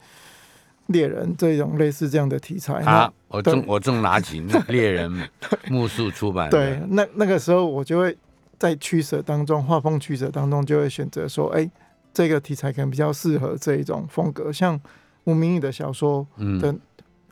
[0.88, 5.10] 猎人这种类似这样的题材，啊，我正我正拿起猎人
[5.70, 8.18] 木素出版，对，那那个时候我就会
[8.62, 11.68] 在取舍当中，画风取舍当中就会选择说，哎，
[12.14, 14.80] 这个题材可能比较适合这一种风格，像
[15.24, 16.28] 吴明义的小说
[16.62, 16.76] 的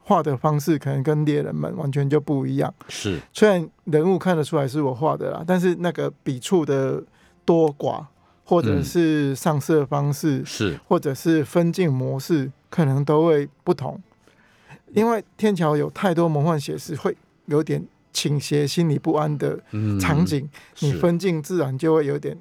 [0.02, 2.74] 画的方式，可能跟猎人们完全就不一样。
[2.88, 7.04] 是，虽然人物看得出来是我画的啦，但是那个笔触的
[7.46, 8.04] 多寡。
[8.50, 14.02] 或者是上色方式是，或者是分镜模式，可能都会不同。
[14.92, 17.16] 因为天桥有太多魔幻写实，会
[17.46, 19.60] 有点倾斜、心理不安的
[20.00, 22.38] 场景，你分镜自然就会有点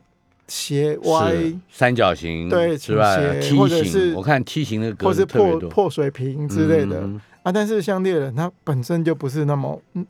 [0.46, 1.34] 斜歪、
[1.70, 3.16] 三角形，对，是吧？
[3.56, 7.08] 或者是我看梯形的格子，或是破破水平之类的
[7.42, 7.52] 啊。
[7.52, 10.06] 但是像猎人，它本身就不是那么嗯。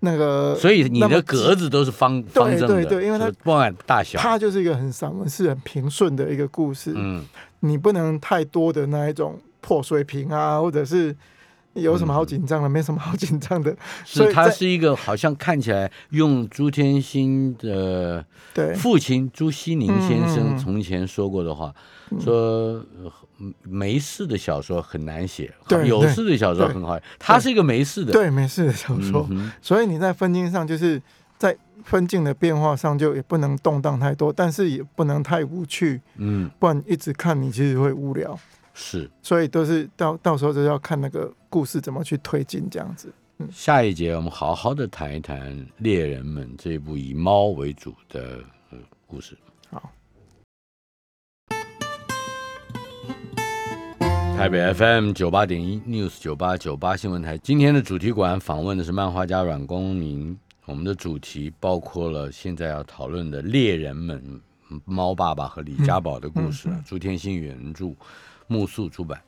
[0.00, 6.92] 那个，所以你的格子都是方方正的，对对对，因为它不管大小，它就是一个很散文是、很平顺的一个故事。
[6.94, 7.24] 嗯，
[7.60, 11.16] 你不能太多的那一种破碎屏啊，或者是
[11.76, 12.68] 有什么好紧张的？
[12.70, 13.76] 没什么好紧张的。
[14.04, 18.24] 是他是一个好像看起来用朱天心的
[18.76, 21.74] 父亲朱西宁先生从前说过的话，
[22.20, 22.84] 说。
[23.62, 25.52] 没事的小说很难写，
[25.84, 26.98] 有事的小说很好。
[27.18, 29.28] 他是一个没事的，对没事的小说，
[29.60, 30.98] 所以你在分镜上，就是
[31.36, 38.38] 在分镜的变化上，就也不能动荡太多，但是也不能太无趣，嗯，不然一直看你其实会无聊。
[38.78, 43.10] 是，所以都是到到时候就要看那个故事怎么去推进这样子。
[43.38, 48.38] 嗯，下一节我们好好的谈一谈《猎人们》这部以猫为主的
[49.06, 49.34] 故事。
[49.70, 49.90] 好。
[54.36, 60.38] 台北 FM 九八点一 News 九八九八新闻台，今天的主题馆访问的是漫画家阮公明。
[60.66, 64.40] 我们的主题包括了现在要讨论的猎人们，
[64.84, 66.68] 猫爸爸和李家宝的故事。
[66.84, 67.94] 朱天心原著，
[68.46, 69.20] 木素出版。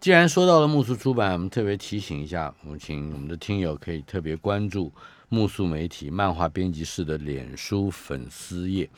[0.00, 4.92] 既然说到了木素出版，我们特别提醒一下，我们请我们的听友可以特别关注
[5.28, 8.88] 木素媒体漫画编辑室的脸书粉丝页。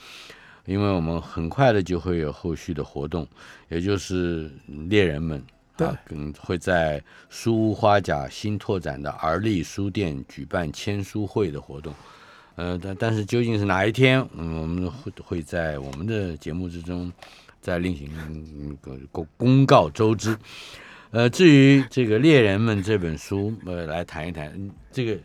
[0.66, 3.26] 因为我们很快的就会有后续的活动，
[3.70, 4.52] 也就是
[4.88, 5.42] 猎人们
[5.78, 11.94] 啊，跟会在书屋花甲新拓展的而立书店举办签书会的活动。
[12.56, 17.10] 呃，但但是究竟是哪一天，嗯，我们会会在我们的节目之中
[17.60, 18.08] 再另行
[19.12, 20.36] 公公告周知。
[21.10, 25.18] 呃，至于这个猎人们这本书，呃，来谈一谈这个。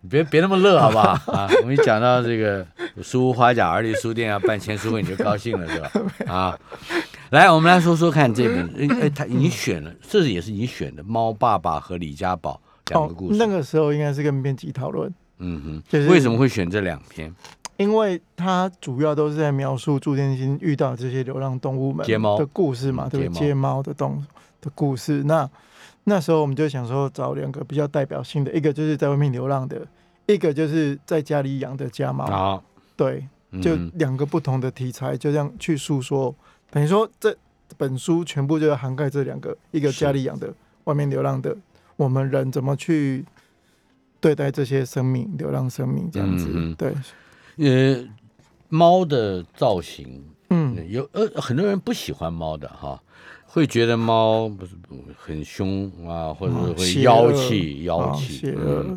[0.00, 1.50] 你别别那么乐，好不好 啊？
[1.60, 2.64] 我们一讲到这个
[3.02, 5.90] 书屋花甲儿立书店要办签书会，你就高兴了，是吧？
[6.32, 6.58] 啊，
[7.30, 12.60] 来，我们来说说看这本，哎，他已经选了，这是也是你选的《猫爸爸和李家宝》
[12.92, 13.38] 两个故事。
[13.40, 17.34] 那个时候应该是跟编辑讨论，嗯哼，就是为什么会选这两篇？
[17.78, 23.40] 因为它主要都是在描述朱天心遇到这些流浪动物们的故事嘛，对不对？
[23.40, 24.22] 接猫的动
[24.60, 25.48] 的故事，那。
[26.04, 29.86] 那时候我们就想说找两个比较代表性的，一个就是在外面流浪的，
[30.24, 32.24] 一个就是在家里养的家猫。
[32.24, 32.64] 好，
[32.96, 33.28] 对，
[33.60, 36.34] 就两个不同的题材，就这样去诉说。
[36.70, 37.36] 等于说这
[37.76, 40.50] 本书全部就要涵盖这两个，一个家里养的，
[40.84, 41.54] 外面流浪的，
[41.96, 43.22] 我们人怎么去
[44.18, 46.74] 对待这些生命，流浪生命这样子。
[46.78, 46.94] 对，
[47.58, 48.04] 呃，
[48.68, 53.00] 猫的造型，嗯，有呃很多人不喜欢猫的哈。
[53.50, 54.72] 会觉得猫不是
[55.16, 58.54] 很凶啊，或者是会妖气妖气。
[58.54, 58.96] 嗯，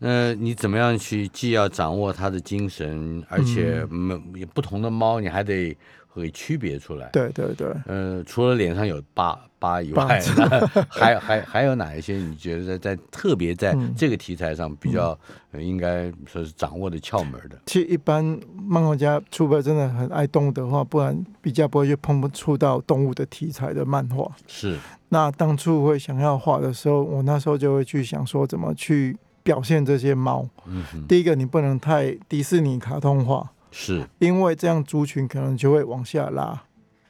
[0.00, 5.74] 呃，你怎么样去既要掌握它的精神，而且没不同的猫，你还得
[6.20, 7.08] 会区别出来。
[7.12, 7.68] 对对对。
[7.86, 9.38] 呃，除了脸上有疤。
[9.58, 10.20] 疤以外，
[10.86, 12.16] 还还还有哪一些？
[12.16, 15.18] 你觉得在特别在这个题材上比较
[15.54, 17.58] 应该说是掌握的窍门的？
[17.64, 24.30] 其实一般漫画家除非真的很爱动物的话，不然比较不会去碰触到动物的题材的漫画。
[24.46, 24.76] 是。
[25.08, 30.46] 那当初会想要画的时候，我那时候就会去想说怎么去表现这些猫。
[30.66, 30.84] 嗯。
[31.08, 33.50] 第一个，你不能太迪士尼卡通化。
[33.78, 36.62] 是因为这样族群可能就会往下拉。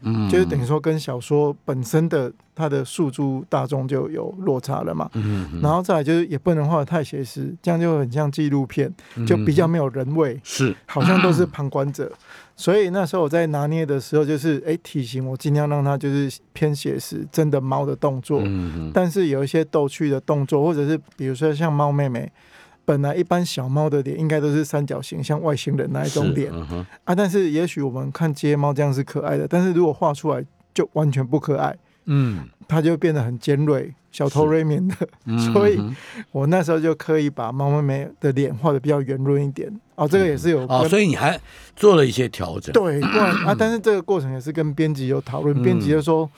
[0.03, 5.09] 嗯，就是等于说跟小说本身的它的诉诸大众就有落差了嘛。
[5.15, 8.93] 嗯，然后再来就是也不能画的太写实，这样就很像纪录片，
[9.27, 10.39] 就比较没有人味。
[10.45, 12.13] 是，好像都是旁观者。
[12.57, 18.43] 所以那时候我在拿捏的时候，就是哎，体型我尽量让它就是偏写实，真的猫的动作。
[18.45, 22.31] 嗯但是有一些逗趣的动作，或者是比如说像猫妹妹。
[22.87, 26.51] 本来一般小猫的脸应该都是三角形，像外星人那一种脸。
[27.05, 34.95] 啊，但是也许我们看街猫这样是可爱的，但是如果画出来就完全不可爱，嗯，它就变得很尖锐，小头锐面的，
[35.53, 35.79] 所以
[36.31, 39.69] 我那时候就刻意把猫妹妹的脸画的比较圆润一点。
[39.97, 41.37] 哦，这个也是有哦，所以你还
[41.75, 46.31] 做了一些调整，对，啊， 但是这个过程也是跟编辑有讨论，编辑就说。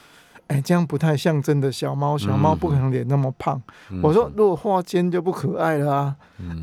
[0.49, 3.61] 哎，这样不太像真的小猫，小猫不可能脸那么胖。
[4.01, 6.15] 我说，如果画尖就不可爱了啊！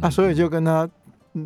[0.02, 0.88] 啊，所以就跟他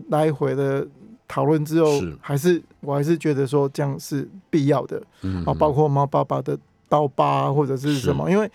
[0.09, 0.87] 来回的
[1.29, 5.03] 讨论之后，还是我还是觉得说这样是必要的。
[5.45, 8.51] 啊，包括猫爸爸的刀疤或者是什么，因为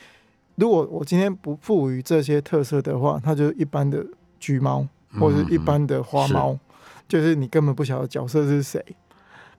[0.56, 4.04] 如果我今天不赋予这些特色的话，它就是一般的
[4.40, 4.84] 橘猫
[5.20, 6.58] 或者一般的花猫，
[7.08, 8.84] 就是你根本不晓得角色是谁。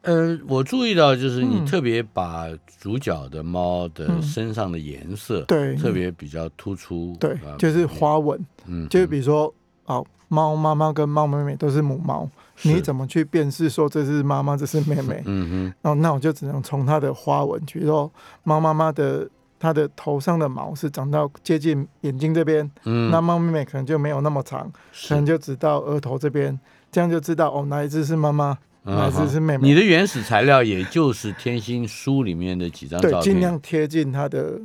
[0.06, 2.46] 嗯，我注意到就是你特别把
[2.80, 9.52] 主角的猫的身上的颜色，对，特别比较突出，对，就是花纹，嗯，就是比如说，
[9.86, 12.28] 哦，猫妈妈跟猫妹妹都是母猫，
[12.62, 15.20] 你怎么去辨识说这是妈妈，这是妹妹？
[15.26, 18.08] 嗯哼，然后那我就只能从它的花纹，比如说
[18.44, 19.28] 猫妈妈的
[19.58, 24.70] 它的头上的毛是长到接近眼睛这边，嗯，那猫妹妹可能就没有那么长，
[25.08, 26.56] 可能就只到额头这边，
[26.92, 28.56] 这样就知道哦哪一只是妈妈。
[28.86, 29.68] 孩子是妹妹。
[29.68, 34.60] 你的原始材料也就是天心书里面的几张照片，对，尽量贴近他的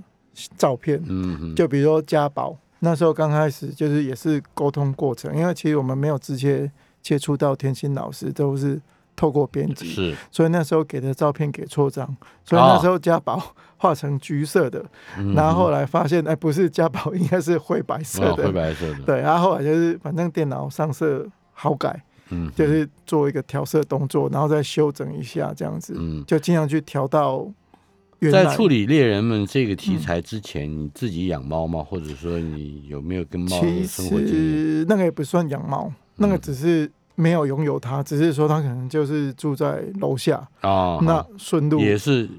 [0.56, 1.02] 照片。
[1.08, 8.80] 嗯就比如说家宝，那时候刚开始就是也是沟通过程，因为其实我们没有直接接触到天心老师，都是
[9.16, 12.06] 透过编辑，是，所以那时候给的照片给错张，
[12.44, 14.84] 所以那时候家宝画成橘色的，
[15.36, 22.02] 然后后来发现哎不是家宝，应该是灰白色的，灰白色的，对，然后后来就是反正电脑上色好改。
[22.32, 27.48] 嗯，就是做一个调色动作，然后再修整一下，这样子，嗯，就尽量去调到。
[28.32, 31.84] 在处理猎人们这个题材之前，你自己养猫吗？
[31.84, 34.86] 或者说你有没有跟猫生活经验？
[34.88, 41.00] 那个也不算养猫，那个只是没有拥有它，只是说它可能就是住在楼下啊。
[41.02, 42.30] 那顺路也是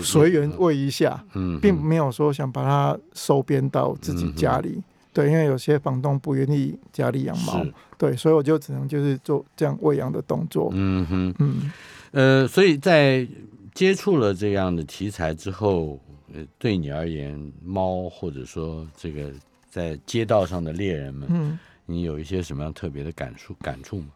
[0.00, 4.80] 随缘喂一下，嗯，并没有说想把它收编到自己家里。
[5.16, 7.64] 对，因为有些房东不愿意家里养猫。
[7.96, 10.68] 对，所以我就只能就是做这样喂养的动作。
[10.74, 11.72] 嗯哼，嗯，
[12.10, 13.26] 呃，所以在
[13.72, 15.98] 接触了这样的题材之后，
[16.34, 19.32] 呃，对你而言，猫或者说这个
[19.70, 24.08] 在街道上的猎人们，嗯，你有一些什么样特别的感触感触吗？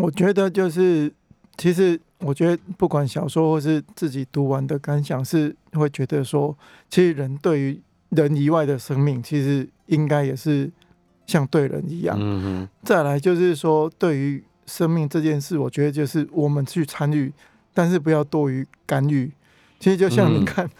[0.00, 1.12] 我觉得就是，
[1.58, 6.56] 其实我觉得不管小说或是自己读完的感想，是会觉得说，
[6.88, 10.70] 其实人对于人以外的生命，其实应该也是。
[11.28, 12.16] 像对人一样，
[12.84, 17.32] 再来就是说，对于生命这件事，我觉得就是我们去参与，
[17.74, 19.28] 但是不要多于干预。
[19.80, 20.70] 其实就像你看，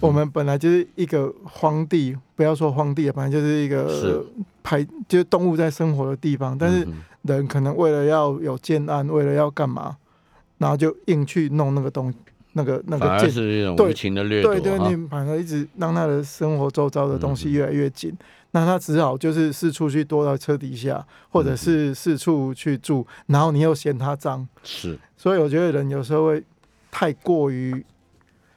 [0.00, 4.24] 我们本来就是一个荒地，不要说荒地，反正就是一个
[4.62, 6.56] 排，就是动物在生活的地方。
[6.56, 6.86] 但是
[7.22, 9.96] 人可能为了要有建安，为了要干嘛，
[10.58, 12.14] 然后就硬去弄那个东，
[12.52, 14.54] 那个那个建，是一种无情的掠夺。
[14.54, 18.16] 对对，你反而一直让他的生活周遭的东西越来越紧。
[18.52, 26.42] 那他只好就是四处去躲到车底下，或者是四处去住，然后你又嫌他脏，是，所以我觉得人有时候会
[26.90, 27.84] 太过于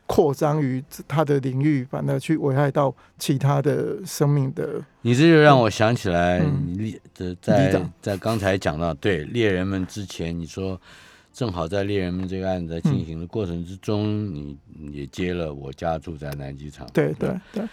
[0.07, 4.81] 扩张于他的领域，反而去危害到其他的生命的。
[5.01, 10.79] 你这就让我想起来，你的在在刚才讲到对猎人们之前，你说
[11.33, 14.57] 正好在猎人们这个案子在进行的过程之中，你
[14.91, 17.63] 也接了我家住在南机场，对对对。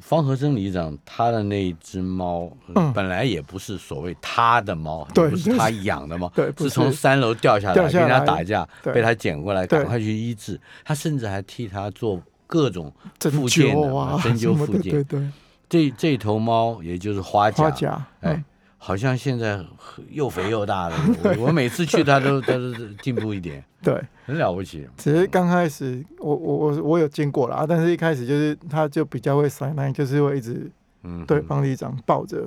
[0.00, 2.50] 方和生里长他的那一只猫，
[2.94, 6.68] 本来也不是所谓他的猫，不是他养的猫， 是。
[6.68, 10.60] 从三楼掉下来跟人家打架，被他捡过来，赶快去医治。
[10.84, 14.92] 他甚至还替他做各种复健的针灸复健。
[14.92, 15.28] 对对，
[15.68, 18.42] 这这头猫也就是花甲，哎。
[18.84, 19.64] 好像现在
[20.10, 20.96] 又肥又大了，
[21.38, 23.94] 我每次去他都 都是进步一点，对，
[24.26, 24.84] 很了不起。
[24.96, 30.68] 只是刚开始，我我我我有见过了啊，但是一开始就是他就比较会塞奶，就是会一直
[31.28, 32.44] 对帮里长抱着，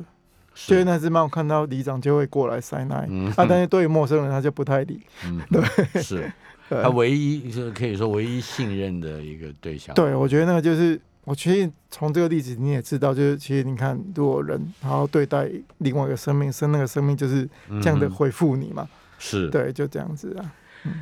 [0.53, 3.07] 所以那只猫看到里长就会过来塞奶。
[3.37, 6.29] 啊，但是对于陌生人他就不太理，嗯对，是。
[6.67, 9.95] 他唯一是可以说唯一信任的一个对象。
[9.95, 10.99] 对，我觉得那个就是。
[11.25, 15.49] 我其实从这个例子你也知道，就是其实你看，如果人好好对待
[15.79, 17.49] 另外一个生命，生那个生命就是
[17.81, 18.87] 这样的回复你嘛。
[19.17, 20.53] 是，对，就这样子啊。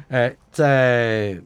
[0.08, 1.38] 哎，在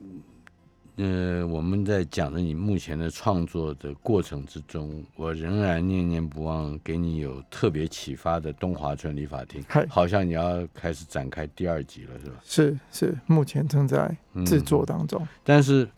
[0.97, 12.35] 呃我们在讲的你目前的创作的过程之中，我仍然念念不忘给你有特别启发的东华村理发厅，好像你要开始展开第二集了，是吧？
[12.43, 14.15] 是是，目前正在
[14.45, 15.89] 制作当中，但是。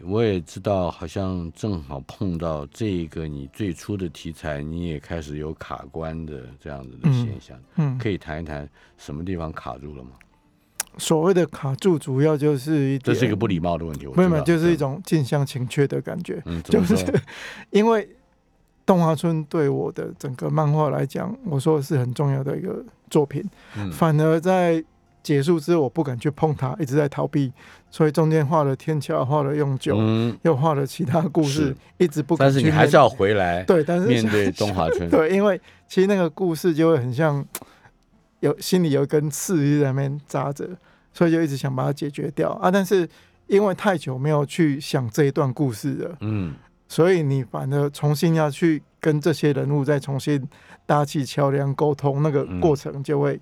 [0.00, 7.56] 我也知道，好像正好碰到这个你最初的题材，你也开始有卡关的这样子的现象。
[7.76, 10.10] 嗯，可以谈一谈什么地方卡住了吗？
[10.98, 14.06] 所谓的卡住，主要就是一这是一个不礼貌的问题。
[14.16, 16.42] 没有没有，就是一种近乡情怯的感觉。
[16.46, 16.96] 嗯， 就是
[17.70, 18.08] 因为
[18.84, 23.44] 动画村对我的整个漫画来讲，我说是很重要的一个作品。
[23.76, 24.82] 嗯，反而在。
[25.22, 27.52] 结束之后，我不敢去碰它，一直在逃避，
[27.90, 29.96] 所以中间画了天桥，画了用酒，
[30.42, 32.48] 又画了其他故事，一直不敢。
[32.48, 37.44] 但是你还是要回来，对，但是面对中华村， 对，因为其实那个故事就会很像
[38.40, 40.68] 有心里有一根刺一直在那边扎着，
[41.12, 42.68] 所以就一直想把它解决掉啊。
[42.68, 43.08] 但是
[43.46, 46.52] 因为太久没有去想这一段故事了，嗯，
[46.88, 50.42] 所以你反而重新要去跟这些人物再重新
[50.84, 53.40] 搭起桥梁沟通，那个过程就会。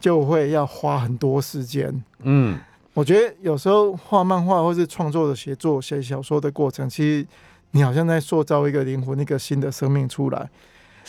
[0.00, 2.02] 就会要花很多时间。
[2.22, 2.58] 嗯，
[2.94, 7.26] 我觉得有时候画漫画或是创作的写作、写小说的过程，其实
[7.72, 10.48] 你好像在塑造一个灵魂、一个新的生命出来。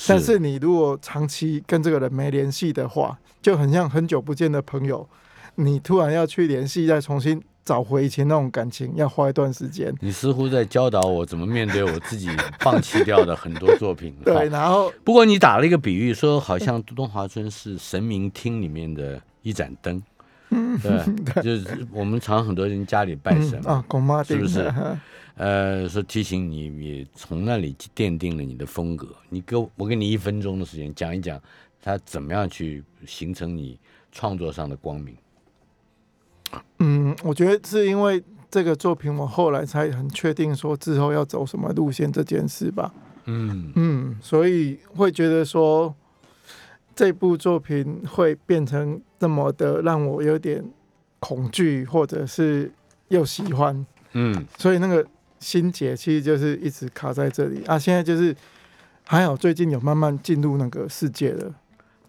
[0.08, 5.08] 但是你如果长期跟这个人没联系的话，就很像很久不见的朋友，
[5.56, 7.42] 你突然要去联系，再重新。
[7.64, 9.94] 找回以前那种感情要花一段时间。
[10.00, 14.16] 你似乎在教导我怎么面对我自己放弃掉的很多作品。
[14.26, 20.02] 对，然后不过你打了一个比喻，说好像东华村是神明厅里面的一盏灯。
[20.50, 23.84] 嗯，对， 就是我们常很多人家里拜神啊，
[24.26, 24.70] 是不是？
[25.36, 29.08] 呃，说提醒你，也从那里奠定了你的风格。
[29.30, 31.42] 你给我，我给你一分钟的时间，讲一讲
[31.82, 33.80] 他怎么样去形成你
[34.12, 35.16] 创作上的光明。
[36.80, 42.94] 嗯，我觉得是因为这个作品，我后来才很确定说之后要走什么路线这件事吧。
[43.26, 45.94] 嗯嗯，所以会觉得说
[46.96, 50.64] 这部作品会变成那么的让我有点
[51.20, 52.72] 恐惧，或者是
[53.10, 53.86] 又喜欢。
[54.14, 55.06] 嗯，所以那个
[55.40, 57.78] 心结其实就是一直卡在这里啊。
[57.78, 58.36] 现在就是
[59.08, 61.54] 还好，最近有慢慢进入那个世界了，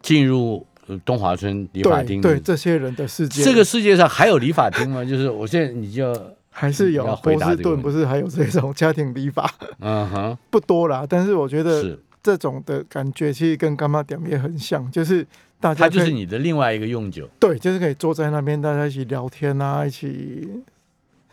[0.01, 0.67] 进入。
[1.05, 5.05] 东华村理发厅，对这些人的世界，这个世界上还有理发厅吗？
[5.07, 6.15] 就是我现在你就
[6.51, 9.49] 还是有波士顿，不是还有这种家庭理发？
[9.81, 15.27] 嗯哼， 不多啦，但是我觉得这种的感觉其实跟干妈点也很像，就是
[15.61, 20.49] 大家，它就是你的另外一个用酒，对，就是可以坐在那边，大家一起聊天啊，一起，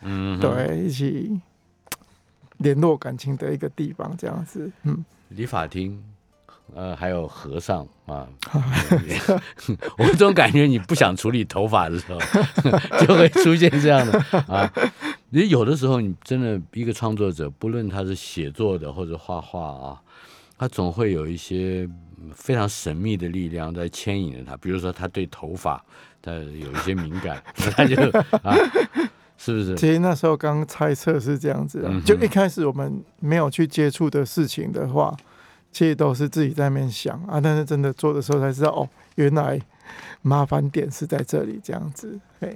[0.02, 1.38] 嗯，对，一起
[2.58, 6.02] 联络感情的一个地方，这样子，嗯，理发厅。
[6.74, 8.26] 呃，还有和尚啊，
[9.98, 12.18] 我总感觉你不想处理头发的时候，
[13.04, 14.70] 就会出现这样的啊。
[15.30, 20.00] 你有的时候，你真的一个创作者，不论他是写作的或者画画啊，
[20.58, 21.88] 他总会有一些
[22.34, 24.56] 非常神秘的力量在牵引着他。
[24.56, 25.82] 比如说，他对头发
[26.22, 27.96] 他有一些敏感，他就
[28.42, 28.54] 啊，
[29.38, 29.74] 是不是？
[29.76, 35.16] 其实那时候刚猜测是这样子的，就一开始我们没有去接触的事情的话。
[35.72, 39.60] 其实都是自己在那边想啊，但是真的做的时候才知道哦，原来
[40.22, 42.18] 麻烦点是在这里这样子。
[42.40, 42.54] 哎，